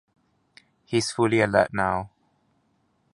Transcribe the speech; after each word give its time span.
He's 0.83 1.11
fully 1.11 1.41
alert 1.41 1.71
now. 1.73 2.09